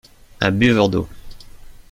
Un 0.39 0.49
buveur 0.49 0.89
d’eau. 0.89 1.07